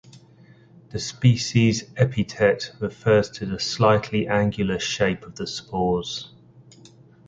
The 0.89 0.97
species 0.97 1.83
epithet 1.95 2.71
refers 2.79 3.29
to 3.29 3.45
the 3.45 3.59
slightly 3.59 4.27
angular 4.27 4.79
shape 4.79 5.21
of 5.21 5.35
the 5.35 5.45
spores. 5.45 6.31